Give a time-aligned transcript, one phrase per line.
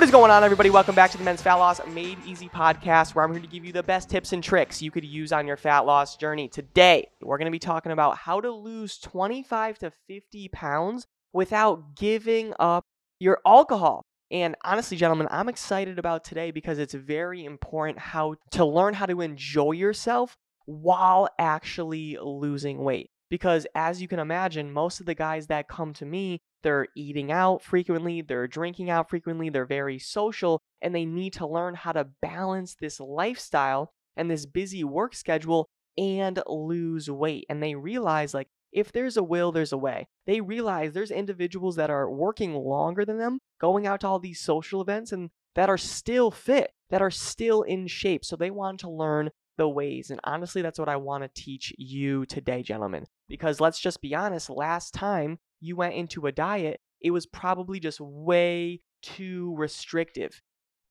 [0.00, 0.70] What is going on, everybody?
[0.70, 3.66] Welcome back to the Men's Fat Loss Made Easy podcast, where I'm here to give
[3.66, 6.48] you the best tips and tricks you could use on your fat loss journey.
[6.48, 11.96] Today, we're going to be talking about how to lose 25 to 50 pounds without
[11.96, 12.86] giving up
[13.18, 14.06] your alcohol.
[14.30, 19.04] And honestly, gentlemen, I'm excited about today because it's very important how to learn how
[19.04, 23.10] to enjoy yourself while actually losing weight.
[23.28, 27.30] Because as you can imagine, most of the guys that come to me they're eating
[27.32, 31.92] out frequently, they're drinking out frequently, they're very social, and they need to learn how
[31.92, 37.46] to balance this lifestyle and this busy work schedule and lose weight.
[37.48, 40.08] And they realize, like, if there's a will, there's a way.
[40.26, 44.40] They realize there's individuals that are working longer than them, going out to all these
[44.40, 48.24] social events, and that are still fit, that are still in shape.
[48.24, 50.10] So they want to learn the ways.
[50.10, 53.06] And honestly, that's what I want to teach you today, gentlemen.
[53.28, 57.80] Because let's just be honest, last time you went into a diet, it was probably
[57.80, 60.40] just way too restrictive.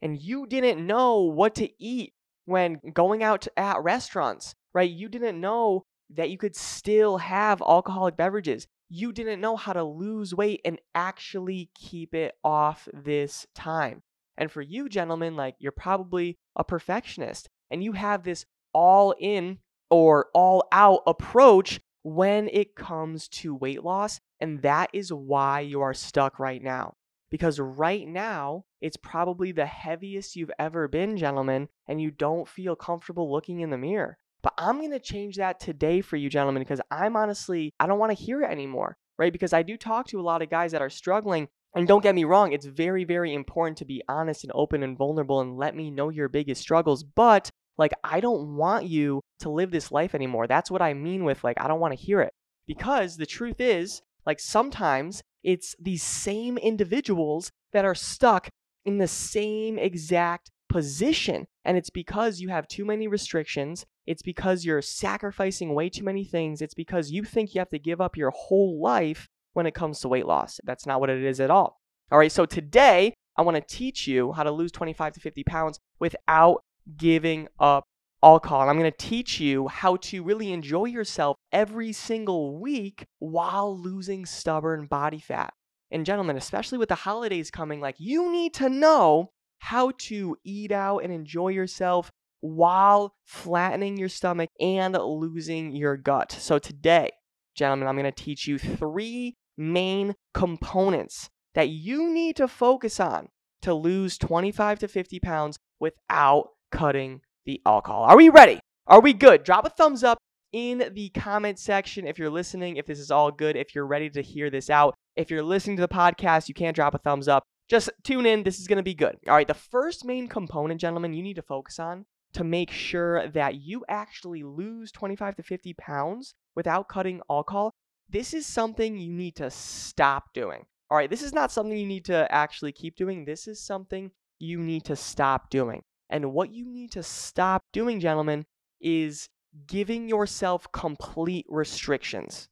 [0.02, 2.14] And you didn't know what to eat
[2.46, 4.90] when going out at restaurants, right?
[4.90, 5.84] You didn't know
[6.16, 8.68] that you could still have alcoholic beverages.
[8.90, 14.02] You didn't know how to lose weight and actually keep it off this time.
[14.38, 19.60] And for you, gentlemen, like you're probably a perfectionist and you have this all in
[19.92, 24.20] or all out approach when it comes to weight loss.
[24.42, 26.96] And that is why you are stuck right now.
[27.30, 32.76] Because right now, it's probably the heaviest you've ever been, gentlemen, and you don't feel
[32.76, 34.18] comfortable looking in the mirror.
[34.42, 38.00] But I'm going to change that today for you, gentlemen, because I'm honestly, I don't
[38.00, 39.34] want to hear it anymore, right?
[39.34, 41.50] Because I do talk to a lot of guys that are struggling.
[41.76, 44.98] And don't get me wrong, it's very, very important to be honest and open and
[44.98, 47.04] vulnerable and let me know your biggest struggles.
[47.04, 50.48] But like, I don't want you to live this life anymore.
[50.48, 52.34] That's what I mean with, like, I don't want to hear it.
[52.68, 58.48] Because the truth is, like, sometimes it's these same individuals that are stuck
[58.86, 61.48] in the same exact position.
[61.66, 63.88] And it's because you have too many restrictions.
[64.06, 66.62] It's because you're sacrificing way too many things.
[66.62, 70.00] It's because you think you have to give up your whole life when it comes
[70.02, 70.60] to weight loss.
[70.64, 71.80] That's not what it is at all.
[72.12, 75.44] All right, so today I want to teach you how to lose 25 to 50
[75.44, 76.62] pounds without
[76.98, 77.84] giving up
[78.24, 78.62] alcohol.
[78.62, 83.78] And I'm going to teach you how to really enjoy yourself every single week while
[83.78, 85.54] losing stubborn body fat.
[85.92, 90.72] And gentlemen, especially with the holidays coming, like you need to know how to eat
[90.72, 96.32] out and enjoy yourself while flattening your stomach and losing your gut.
[96.32, 97.12] So today,
[97.56, 103.28] gentlemen, I'm going to teach you three main components that you need to focus on
[103.62, 108.04] to lose 25 to 50 pounds without cutting the alcohol.
[108.04, 108.60] Are we ready?
[108.88, 109.44] Are we good?
[109.44, 110.18] Drop a thumbs up
[110.52, 114.10] in the comment section if you're listening, if this is all good, if you're ready
[114.10, 114.96] to hear this out.
[115.16, 117.44] If you're listening to the podcast, you can't drop a thumbs up.
[117.70, 118.44] Just tune in.
[118.44, 119.18] This is going to be good.
[119.28, 119.48] All right.
[119.48, 123.86] The first main component, gentlemen, you need to focus on to make sure that you
[123.88, 127.74] actually lose 25 to 50 pounds without cutting alcohol.
[128.10, 130.66] This is something you need to stop doing.
[130.90, 131.10] All right.
[131.10, 133.26] This is not something you need to actually keep doing.
[133.26, 135.84] This is something you need to stop doing.
[136.10, 138.46] And what you need to stop doing, gentlemen,
[138.82, 139.30] is
[139.68, 142.50] giving yourself complete restrictions.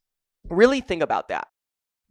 [0.48, 1.48] Really think about that.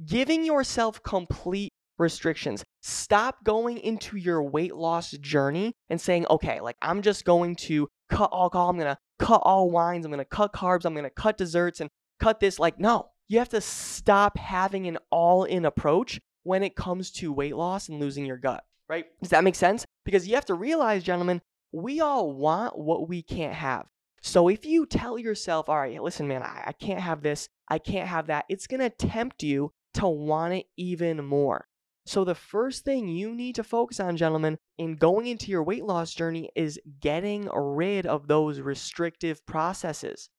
[0.06, 2.63] Giving yourself complete restrictions.
[2.81, 7.88] Stop going into your weight loss journey and saying, okay, like I'm just going to
[8.09, 11.03] cut alcohol, I'm going to cut all wines, I'm going to cut carbs, I'm going
[11.03, 12.59] to cut desserts and cut this.
[12.59, 17.34] Like, no, you have to stop having an all in approach when it comes to
[17.34, 19.06] weight loss and losing your gut right?
[19.22, 19.86] Does that make sense?
[20.07, 21.41] Because you have to realize, gentlemen,
[21.73, 23.88] we all want what we can't have.
[24.21, 27.77] So if you tell yourself, all right, listen, man, I, I can't have this, I
[27.77, 31.68] can't have that, it's going to tempt you to want it even more.
[32.06, 35.83] So the first thing you need to focus on, gentlemen, in going into your weight
[35.83, 40.30] loss journey is getting rid of those restrictive processes.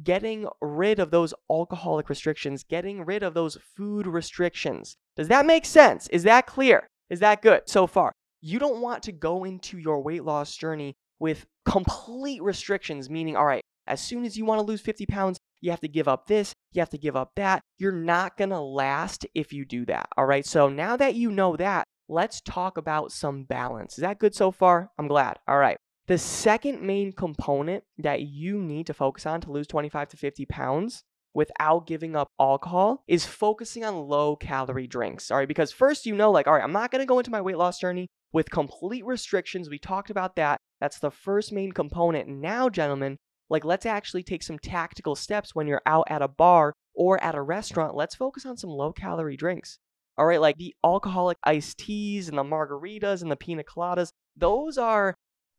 [0.00, 4.96] Getting rid of those alcoholic restrictions, getting rid of those food restrictions.
[5.16, 6.06] Does that make sense?
[6.10, 6.86] Is that clear?
[7.10, 8.12] Is that good so far?
[8.40, 13.46] You don't want to go into your weight loss journey with complete restrictions, meaning, all
[13.46, 16.26] right, as soon as you want to lose 50 pounds, you have to give up
[16.26, 17.62] this, you have to give up that.
[17.78, 20.08] You're not going to last if you do that.
[20.16, 20.44] All right.
[20.44, 23.94] So now that you know that, let's talk about some balance.
[23.94, 24.90] Is that good so far?
[24.98, 25.38] I'm glad.
[25.48, 25.78] All right.
[26.06, 30.46] The second main component that you need to focus on to lose 25 to 50
[30.46, 31.02] pounds
[31.34, 35.30] without giving up alcohol is focusing on low calorie drinks.
[35.30, 37.42] All right, because first you know, like, all right, I'm not gonna go into my
[37.42, 39.70] weight loss journey with complete restrictions.
[39.70, 40.60] We talked about that.
[40.78, 42.28] That's the first main component.
[42.28, 43.16] Now, gentlemen,
[43.48, 47.34] like, let's actually take some tactical steps when you're out at a bar or at
[47.34, 47.94] a restaurant.
[47.94, 49.78] Let's focus on some low calorie drinks.
[50.18, 54.76] All right, like the alcoholic iced teas and the margaritas and the pina coladas, those
[54.76, 55.14] are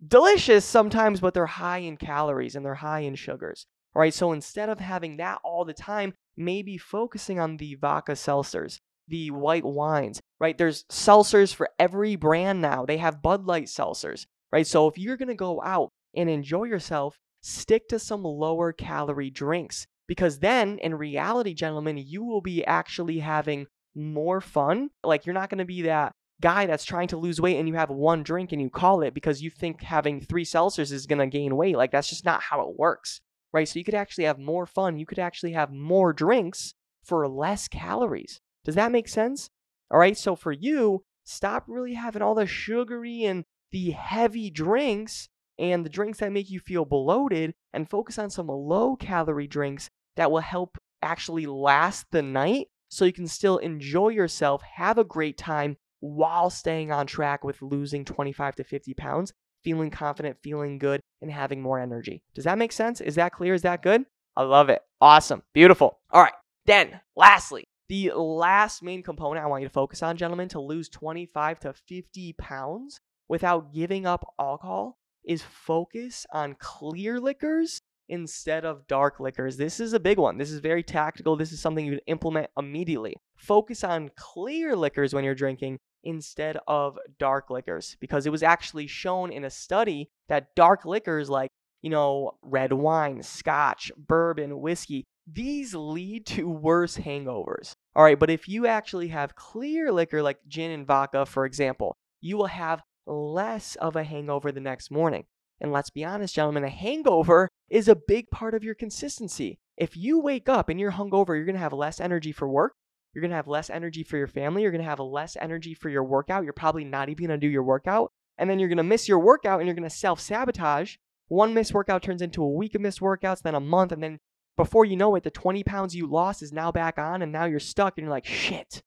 [0.07, 3.65] delicious sometimes, but they're high in calories and they're high in sugars.
[3.95, 8.11] All right, so instead of having that all the time, maybe focusing on the vodka
[8.11, 10.57] seltzers, the white wines, right?
[10.57, 12.85] There's seltzers for every brand now.
[12.85, 14.67] They have Bud Light seltzers, right?
[14.67, 19.87] So if you're gonna go out and enjoy yourself, stick to some lower calorie drinks
[20.07, 24.89] because then in reality, gentlemen, you will be actually having more fun.
[25.03, 27.73] Like you're not going to be that guy that's trying to lose weight and you
[27.73, 31.19] have one drink and you call it because you think having three seltzers is going
[31.19, 31.75] to gain weight.
[31.75, 33.19] Like that's just not how it works,
[33.53, 33.67] right?
[33.67, 34.97] So you could actually have more fun.
[34.97, 36.73] You could actually have more drinks
[37.03, 38.39] for less calories.
[38.67, 39.49] Does that make sense?
[39.89, 40.17] All right.
[40.17, 45.89] So for you, stop really having all the sugary and the heavy drinks and the
[45.89, 50.41] drinks that make you feel bloated and focus on some low calorie drinks that will
[50.41, 55.77] help actually last the night so you can still enjoy yourself, have a great time
[56.01, 59.33] while staying on track with losing 25 to 50 pounds,
[59.63, 62.21] feeling confident, feeling good, and having more energy.
[62.35, 62.99] Does that make sense?
[62.99, 63.53] Is that clear?
[63.53, 64.03] Is that good?
[64.35, 64.81] I love it.
[64.99, 65.43] Awesome.
[65.53, 65.99] Beautiful.
[66.11, 66.33] All right.
[66.65, 70.89] Then, lastly, the last main component I want you to focus on, gentlemen, to lose
[70.89, 72.99] 25 to 50 pounds
[73.29, 79.57] without giving up alcohol is focus on clear liquors instead of dark liquors.
[79.57, 80.37] This is a big one.
[80.37, 81.35] This is very tactical.
[81.35, 83.15] This is something you would implement immediately.
[83.35, 88.87] Focus on clear liquors when you're drinking instead of dark liquors because it was actually
[88.87, 91.49] shown in a study that dark liquors like,
[91.81, 97.75] you know, red wine, scotch, bourbon, whiskey, these lead to worse hangovers.
[97.97, 101.97] All right, but if you actually have clear liquor like gin and vodka, for example,
[102.21, 105.25] you will have less of a hangover the next morning.
[105.59, 109.57] And let's be honest, gentlemen, a hangover is a big part of your consistency.
[109.77, 112.73] If you wake up and you're hungover, you're going to have less energy for work.
[113.15, 114.61] You're going to have less energy for your family.
[114.61, 116.43] You're going to have less energy for your workout.
[116.43, 118.11] You're probably not even going to do your workout.
[118.37, 120.97] And then you're going to miss your workout and you're going to self sabotage.
[121.29, 123.91] One missed workout turns into a week of missed workouts, then a month.
[123.91, 124.19] And then
[124.57, 127.21] before you know it, the 20 pounds you lost is now back on.
[127.21, 128.83] And now you're stuck and you're like, shit,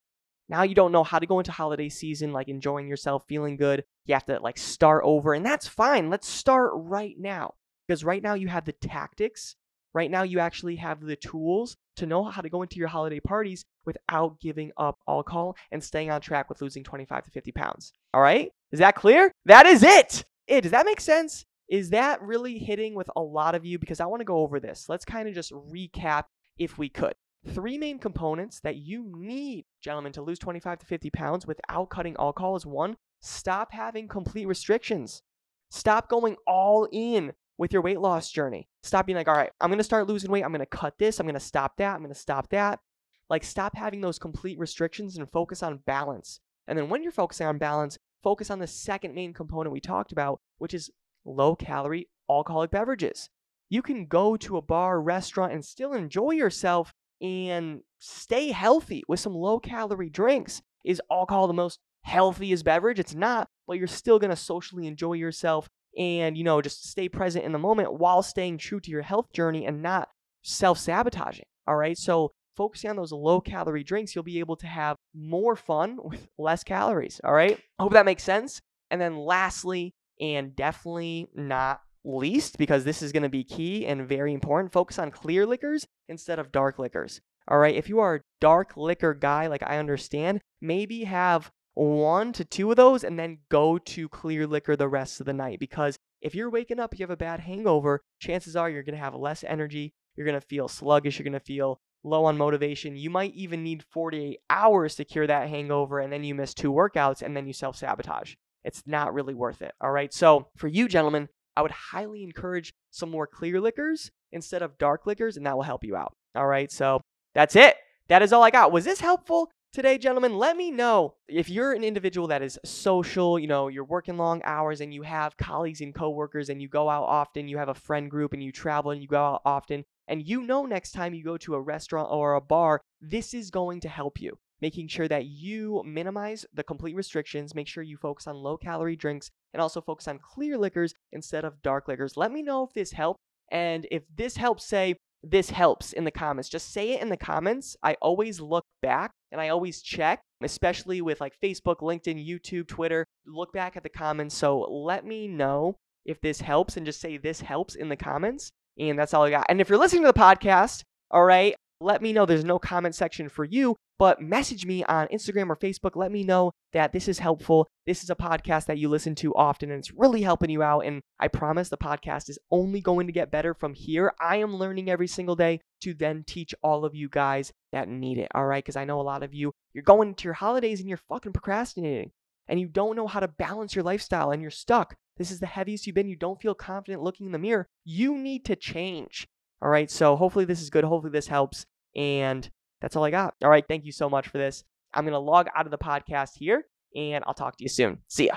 [0.50, 3.84] now you don't know how to go into holiday season, like enjoying yourself, feeling good.
[4.04, 6.10] You have to like start over, and that's fine.
[6.10, 7.54] Let's start right now.
[7.86, 9.54] Because right now you have the tactics.
[9.94, 13.20] Right now you actually have the tools to know how to go into your holiday
[13.20, 17.92] parties without giving up alcohol and staying on track with losing 25 to 50 pounds.
[18.12, 18.50] All right?
[18.72, 19.32] Is that clear?
[19.46, 20.24] That is it.
[20.46, 21.44] It does that make sense?
[21.70, 23.78] Is that really hitting with a lot of you?
[23.78, 24.86] Because I want to go over this.
[24.88, 26.24] Let's kind of just recap
[26.58, 27.14] if we could.
[27.46, 32.16] Three main components that you need, gentlemen, to lose 25 to 50 pounds without cutting
[32.18, 35.22] alcohol is one, stop having complete restrictions.
[35.70, 38.68] Stop going all in with your weight loss journey.
[38.82, 40.42] Stop being like, all right, I'm going to start losing weight.
[40.42, 41.20] I'm going to cut this.
[41.20, 41.94] I'm going to stop that.
[41.94, 42.80] I'm going to stop that.
[43.28, 46.40] Like, stop having those complete restrictions and focus on balance.
[46.66, 50.10] And then when you're focusing on balance, focus on the second main component we talked
[50.10, 50.90] about, which is
[51.24, 53.28] low calorie alcoholic beverages.
[53.68, 59.20] You can go to a bar, restaurant, and still enjoy yourself and stay healthy with
[59.20, 60.62] some low calorie drinks.
[60.84, 62.98] Is alcohol the most healthiest beverage?
[62.98, 67.44] It's not, but you're still to socially enjoy yourself and, you know, just stay present
[67.44, 70.08] in the moment while staying true to your health journey and not
[70.42, 71.46] self sabotaging.
[71.66, 71.98] All right.
[71.98, 76.26] So, focusing on those low calorie drinks, you'll be able to have more fun with
[76.38, 77.20] less calories.
[77.24, 77.58] All right.
[77.78, 78.60] Hope that makes sense.
[78.90, 84.08] And then, lastly, and definitely not least, because this is going to be key and
[84.08, 87.20] very important, focus on clear liquors instead of dark liquors.
[87.48, 92.32] All right, if you are a dark liquor guy, like I understand, maybe have one
[92.34, 95.58] to two of those and then go to clear liquor the rest of the night.
[95.58, 99.02] Because if you're waking up, you have a bad hangover, chances are you're going to
[99.02, 102.96] have less energy, you're going to feel sluggish, you're going to feel low on motivation.
[102.96, 106.72] You might even need 48 hours to cure that hangover, and then you miss two
[106.72, 108.34] workouts and then you self sabotage.
[108.64, 109.72] It's not really worth it.
[109.80, 110.12] All right.
[110.12, 115.06] So, for you, gentlemen, I would highly encourage some more clear liquors instead of dark
[115.06, 116.14] liquors, and that will help you out.
[116.34, 117.00] All right, so
[117.34, 117.76] that's it.
[118.08, 118.72] That is all I got.
[118.72, 120.36] Was this helpful today, gentlemen?
[120.36, 124.40] Let me know if you're an individual that is social, you know, you're working long
[124.44, 127.74] hours and you have colleagues and coworkers and you go out often, you have a
[127.74, 131.14] friend group and you travel and you go out often, and you know next time
[131.14, 134.88] you go to a restaurant or a bar, this is going to help you making
[134.88, 139.30] sure that you minimize the complete restrictions, make sure you focus on low calorie drinks,
[139.52, 142.16] and also focus on clear liquors instead of dark liquors.
[142.16, 143.18] Let me know if this helped.
[143.50, 146.48] And if this helps, say, this helps in the comments.
[146.48, 147.76] Just say it in the comments.
[147.82, 153.04] I always look back and I always check, especially with like Facebook, LinkedIn, YouTube, Twitter.
[153.26, 154.34] Look back at the comments.
[154.34, 155.76] So let me know
[156.06, 158.50] if this helps and just say this helps in the comments.
[158.78, 159.46] And that's all I got.
[159.48, 162.24] And if you're listening to the podcast, all right, let me know.
[162.24, 165.94] There's no comment section for you, but message me on Instagram or Facebook.
[165.94, 167.68] Let me know that this is helpful.
[167.86, 170.86] This is a podcast that you listen to often and it's really helping you out.
[170.86, 174.14] And I promise the podcast is only going to get better from here.
[174.18, 178.16] I am learning every single day to then teach all of you guys that need
[178.16, 178.28] it.
[178.34, 178.64] All right.
[178.64, 181.34] Because I know a lot of you, you're going into your holidays and you're fucking
[181.34, 182.10] procrastinating
[182.48, 184.94] and you don't know how to balance your lifestyle and you're stuck.
[185.18, 186.08] This is the heaviest you've been.
[186.08, 187.66] You don't feel confident looking in the mirror.
[187.84, 189.28] You need to change.
[189.60, 189.90] All right.
[189.90, 190.84] So hopefully this is good.
[190.84, 191.66] Hopefully this helps.
[191.94, 192.48] And
[192.80, 193.34] that's all I got.
[193.42, 193.64] All right.
[193.66, 194.64] Thank you so much for this.
[194.94, 196.64] I'm going to log out of the podcast here
[196.96, 197.98] and I'll talk to you soon.
[198.08, 198.36] See ya.